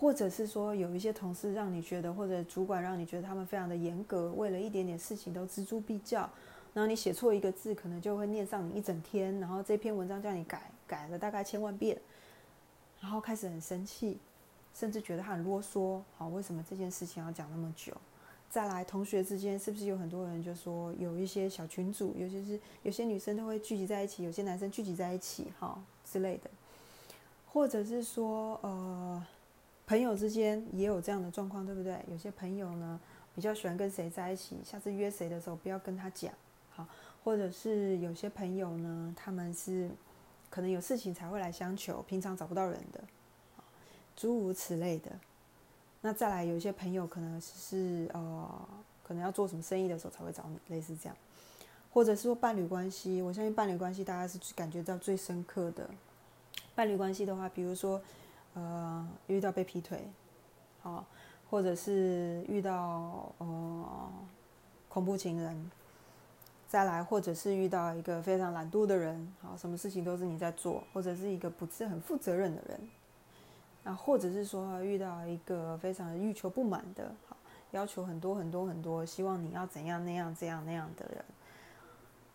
[0.00, 6.20] 或者是说有一些同事让你觉得，或者主管让你觉得他们非常的严格，为了一点点事情都锱铢必较，
[6.72, 12.00] 然后你写错一个字，可能就会念上你一整天，然后这篇文章叫你改，改了大概千万遍，
[12.98, 14.18] 然后开始很生气，
[14.72, 17.92] 甚至觉得他很啰嗦，好，为什么这件事情要讲那么久？
[18.48, 25.78] 再来，同学之间是不是有很多人就说有一些小群组，尤其是有些女生都会聚集在一起，有些男生聚集在一起，哈
[26.10, 26.48] 之类的，
[27.46, 29.22] 或者是说，呃。
[29.90, 31.98] 朋友之间也有这样的状况，对不对？
[32.08, 33.00] 有些朋友呢
[33.34, 36.32] 比较喜欢跟谁在一起，下次约谁的时候不要跟他讲，
[36.70, 36.86] 好，
[37.24, 39.90] 或者是有些朋友呢，他们是
[40.48, 43.02] 可能有事情才会来相求，平常找不到人的，
[44.14, 45.10] 诸如此类的。
[46.02, 48.68] 那再来，有些朋友可能是呃，
[49.02, 51.16] 可能要做什么生意的时候才会找你，类似这样，
[51.92, 55.90] 或者是说伴侣关系，我相信伴侣关系大家是感觉到最深刻的。
[56.76, 58.00] 伴侣关系的话，比如说。
[58.54, 60.04] 呃，遇到被劈腿，
[60.82, 61.04] 好，
[61.48, 64.12] 或者是遇到呃
[64.88, 65.70] 恐怖情人，
[66.68, 72.80] 再来，或者是遇到一个非常懒惰的人，好，什么事情都是你在做，或者是一个不是很负责任的人，
[73.84, 77.36] 啊，或者是说遇到一个非常欲求不满的，好，
[77.70, 81.24] 要求很多很多很多，希望你要怎样那样这样那样的人，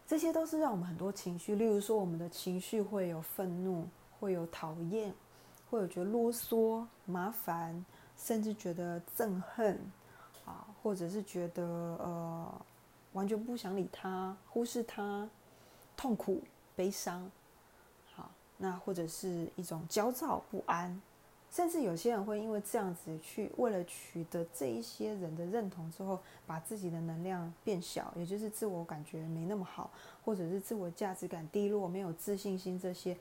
[0.08, 3.86] 这些都是让我们很多情绪，例如说我们的情绪会有愤怒，
[4.18, 5.14] 会有讨厌。
[5.76, 7.86] 或者觉得啰嗦、麻烦，
[8.18, 9.78] 甚至觉得憎恨，
[10.46, 12.62] 啊，或者是觉得呃
[13.12, 15.30] 完全不想理他、忽视他、
[15.98, 16.42] 痛苦、
[16.78, 17.30] 悲伤，
[18.14, 21.02] 好，那或者是一种焦躁不安，
[21.52, 29.92] 甚至有些人会因为这样子去为了取得这一些人的认同之后，把自己的能量变小，也就是自我感觉没那么好，
[30.24, 33.18] 或者是自我价值感低落、没有自信心这些。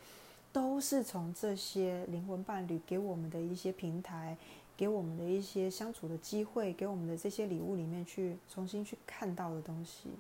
[0.55, 4.37] 都是从这些灵魂伴侣给我们的一些平台，
[4.77, 10.11] 给我们的一些相处的机会，给我们的这些礼物里面去重新去看到的东西。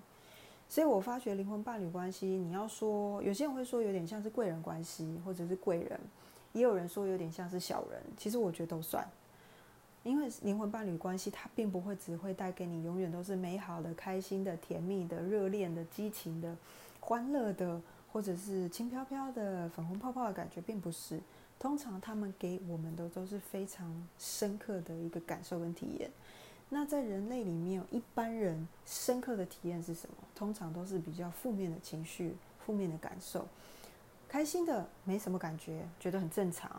[0.68, 6.00] 所以我发觉灵魂伴侣关系，你要说有些人会说有点像是贵人关系，或者是贵人，
[6.52, 8.02] 也有人说有点像是小人。
[8.16, 9.08] 其实我觉得都算，
[10.02, 16.56] 因为灵魂伴侣关系它并不会只会带给你永远都是美好的、开心的、甜蜜的、热恋的、激情的、
[16.98, 17.80] 欢乐的。
[18.14, 21.20] 或者是轻飘飘的粉红泡泡的感觉，并不是。
[21.58, 26.08] 通常他们给我们的都是非常深刻的一个感受跟体验。
[26.68, 30.14] 那在人类里面，一般人深刻的体验是什么？
[30.32, 33.48] 通常都是比较负面的情绪、负面的感受。
[34.28, 36.70] 开心的没什么感觉，觉得很正常；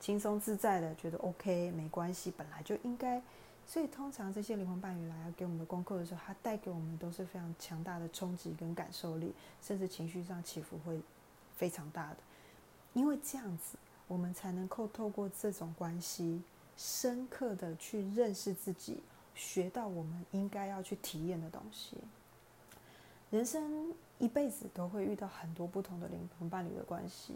[0.00, 3.22] 轻松自在的，觉得 OK，没关系，本来就应该。
[3.72, 11.00] 所以，通常这些灵魂伴侣来给我们的功课的时候，它带给我们都是非常强大的冲击跟感受力，甚至情绪上起伏会
[11.54, 12.16] 非常大的。
[12.94, 16.42] 因为这样子，我们才能够透过这种关系，
[16.76, 19.00] 深刻的去认识自己，
[19.36, 21.96] 学到我们应该要去体验的东西。
[23.30, 27.34] 人生一辈子都会遇到很多不同的灵魂伴侣的关系，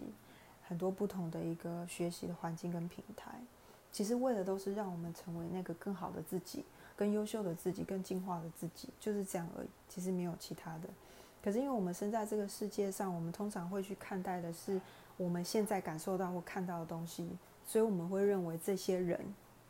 [0.66, 3.40] 很多不同的一个学习的环境跟平台。
[3.94, 6.64] 其实为的都是让我们成为那个更好的自己、
[6.96, 9.68] 更优秀的自己、更进化的自己，就是这样而已。
[9.88, 10.88] 其实没有其他的。
[11.40, 14.80] 可是因为我们生在这个世界上，我们通常会去看待的是
[15.16, 17.28] 我们现在感受到或看到的东西，
[17.64, 19.20] 所以我们会认为这些人，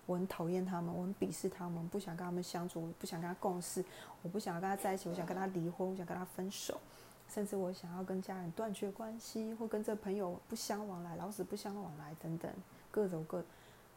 [0.07, 3.85] 我很讨厌他们，我很鄙视他们，不想跟他们相处，我不想跟他共事，
[4.23, 6.81] 我不想要跟他在一起，我想跟他离婚，我想跟他分手。
[7.29, 12.51] 甚至我想要跟家人断绝关系，或跟这朋友不相往来，老死不相往来等等，
[12.91, 13.45] 各种各。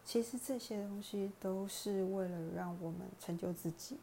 [0.08, 3.97] 其实这些东西都是为了让我们成就自己。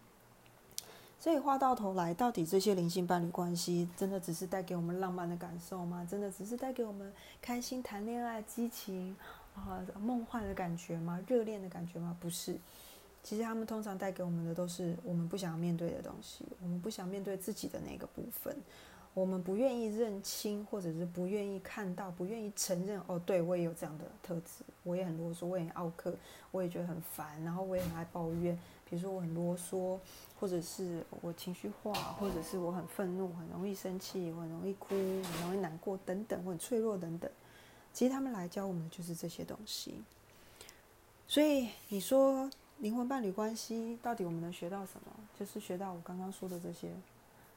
[1.19, 6.07] 所以话到头来，到底这些灵性伴侣关系真的只是带给我们浪漫的感受吗？
[6.09, 9.17] 真的只是带给我们开心谈恋爱、激情
[9.55, 11.19] 啊、梦幻的感觉吗？
[11.27, 12.15] 热恋的感觉吗？
[12.21, 12.55] 不是。
[13.23, 18.55] 其实他们通常带给我们的都是我们不想面对的东西，我们不想面对自己的那个部分。
[19.15, 23.01] 我们不愿意认清，或者是不愿意看到，不愿意承认。
[23.07, 26.13] 哦，对我也有这样的特质，我也很啰嗦，我也很傲客，
[26.51, 28.59] 我也觉得很烦，然后我也很爱抱怨。
[28.91, 29.99] 比如说我很啰嗦，
[30.39, 37.31] 或者是我情绪化，或者是我很愤怒，很容易生气，我很容易哭，很容易难过等等，我很脆弱等等。
[37.93, 39.95] 其实他们来教我们的就是这些东西。
[41.29, 45.13] 所以你说灵魂伴侣关系到底我们能学到什么？
[45.39, 46.91] 就是学到我刚刚说的这些。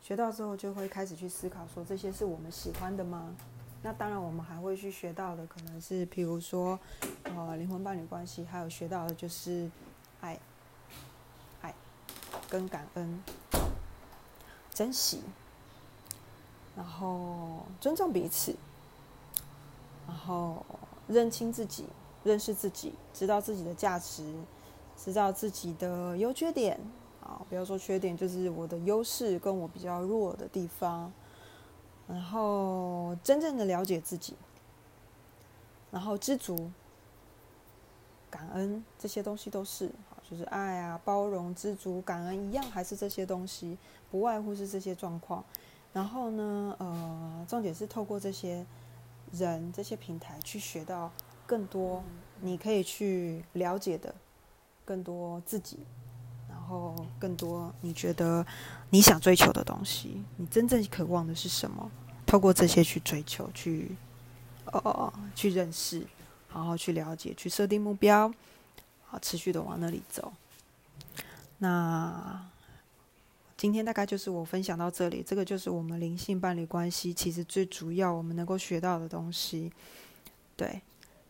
[0.02, 3.36] 学到之后，就会开始去思考，说这些是我们喜欢的吗？
[3.84, 6.80] 那当然，我们还会去学到的，可能是，比如说，
[7.24, 9.70] 呃，灵魂伴侣关系，还有学到的就是
[10.20, 10.40] 爱、
[11.62, 11.74] 爱
[12.50, 13.24] 跟感恩、
[14.74, 15.22] 珍惜，
[16.76, 18.56] 然后尊重彼此，
[20.08, 20.66] 然后
[21.08, 21.86] 认清自己、
[22.24, 24.34] 认识自己，知道自己的价值，
[24.98, 26.80] 知道自己的优缺点。
[27.28, 31.12] 啊，不要说缺点，就是我的优势跟我比较弱的地方，
[32.08, 34.34] 然后真正的了解自己，
[35.92, 36.72] 然后知足、
[38.30, 43.78] 感恩这些东西都是，好，就是爱啊、包容、知足、感恩一样，还是这些东西，
[44.10, 45.44] 不外乎是这些状况。
[45.92, 48.66] 然后呢，呃，重点是透过这些
[49.34, 51.12] 人、这些平台去学到
[51.46, 52.02] 更多，
[52.40, 54.16] 你可以去了解的
[54.86, 55.80] 更多自己。
[56.68, 58.46] 然后更多，你觉得
[58.90, 61.90] 你想追求的东西，你真正渴望的是什么？
[62.26, 63.96] 透过这些去追求，去
[64.66, 66.06] 哦，去认识，
[66.50, 68.30] 好好去了解，去设定目标，
[69.06, 70.34] 好，持续的往那里走。
[71.60, 72.46] 那
[73.56, 79.72] 今天大概就是我分享到这里，这个就是我们灵性伴侣关系其实最主要我们能够学到的东西，
[80.58, 80.82] 对。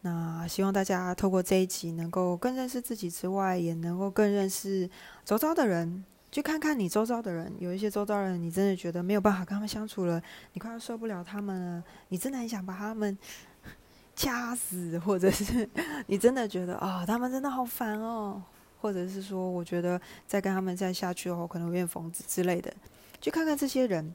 [0.01, 4.89] 那希望大家透过这一集，能够更认识自己之外，也能够更认识
[5.25, 6.03] 周遭的人。
[6.29, 10.21] 去看看你周遭的人，有一些周遭人，你真的觉得没有办法跟他们相处了，
[10.53, 13.17] 你快要受不了他们了，你真的很想把他们
[14.13, 15.67] 掐死，或者是
[16.07, 18.43] 你真的觉得啊，他们真的好烦哦，
[18.81, 22.71] 或者是说，我觉得再跟他们再下去的话，可能会变疯子之类的。
[23.21, 24.13] 去看看这些人，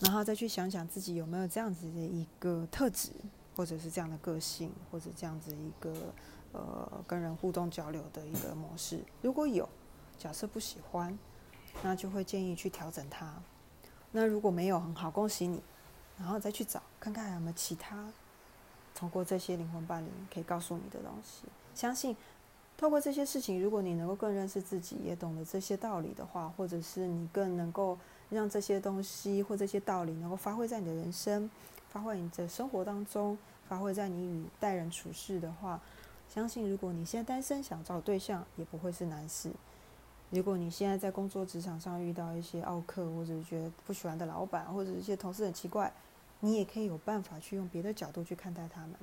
[0.00, 3.10] 然后再去想想自己有没有这样子的一个特质。
[3.60, 5.92] 或者是这样的个性，或者这样子一个
[6.52, 9.68] 呃跟人互动交流的一个模式，如果有，
[10.18, 11.18] 假设不喜欢，
[11.82, 13.34] 那就会建议去调整它。
[14.12, 15.62] 那如果没有很好，恭喜你，
[16.18, 18.10] 然后再去找看看有没有其他
[18.94, 21.44] 通过这些灵魂伴侣可以告诉你的东西。
[21.74, 22.16] 相信
[22.78, 27.98] 透过这些事情，如果你能够更认识自己，也懂得这些道理的话，或者是你更能够
[28.30, 31.50] 让这些东西或这些道理能够发挥在你的人生。
[31.92, 33.36] 发挥你的生活当中，
[33.68, 35.80] 发挥在你与待人处事的话，
[36.28, 39.52] 相信如果你现在单身想找对象，也不会是难事。
[40.30, 45.92] 如果你现在在工作职场上遇到一些奥克，或者是觉得不喜欢的老板，或者一些同事很奇怪，
[46.38, 48.94] 你也可以有办法去用别的角度去看待他们。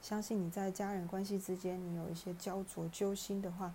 [0.00, 3.74] 相信你在家人关系之间，你有一些焦灼揪心的话，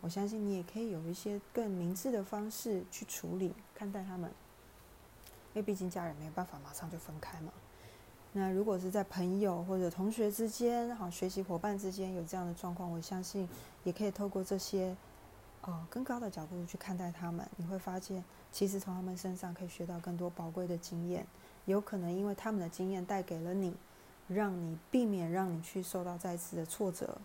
[0.00, 4.28] 我相信你也可以有一些更明智的方式去处理看待他们，
[5.52, 7.52] 因为毕竟家人没有办法马上就分开嘛。
[8.36, 13.48] 那如果是在朋友或者同学之间，好学习伙伴之间有这样的状况，我相信
[13.84, 14.96] 也可以透过这些，
[15.60, 17.48] 呃更高的角度去看待他们。
[17.56, 21.24] 你会发现，其实从他们身上可以学到更多宝贵的经验。
[21.66, 23.72] 有可能因为他们的经验带给了你，
[24.26, 27.16] 让你避免让你去受到再次的挫折、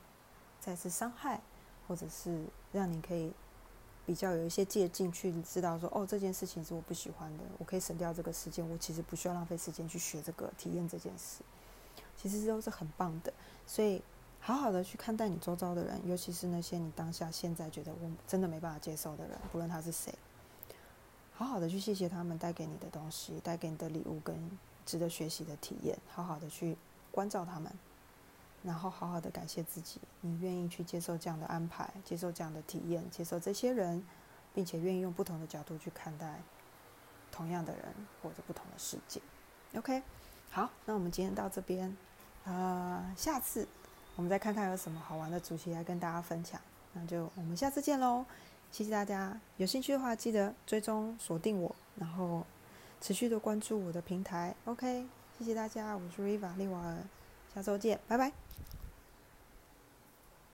[0.60, 1.41] 再次伤害，
[1.88, 3.34] 或者是让你可以。
[4.10, 11.43] 比较有一些借鉴，去知道说哦，这件事情是我不喜欢的，我可以省掉这个时间，我其实不需要浪费时间去学这个体验这件事，
[12.18, 13.32] 其实都是很棒的。
[13.68, 14.01] 所以
[14.39, 20.12] 好好的去看待你周遭的人，尤其是那些你当下现在觉得我真的没办法接受的人，不论他是谁，
[21.36, 24.36] 好好的去谢谢他们带给你的东西，带给你的礼物跟
[24.88, 26.76] 值得学习的体验，好好的去
[27.12, 27.72] 关照他们。
[28.64, 34.05] 然后好好的感谢自己，你愿意去接受这样的安排，接受这样的体验，接受这些人，
[34.53, 36.41] 并且愿意用不同的角度去看待
[37.32, 37.84] 同样的人
[38.22, 39.22] 或者不同的世界。
[39.76, 40.01] OK，
[40.51, 41.95] 好，那我们今天到这边，
[42.43, 43.68] 啊，下次
[44.16, 46.60] 我们再看看有什么好玩的主题来跟大家分享。
[46.91, 48.26] 那就我们下次见喽，
[48.72, 49.39] 谢谢大家。
[49.57, 52.45] 有兴趣的话，记得追踪锁定我，然后
[52.99, 54.55] 持续的关注我的平台。
[54.66, 55.07] OK，
[55.38, 56.97] 谢谢大家，我是 Riva 利瓦尔，
[57.54, 58.32] 下周见，拜拜。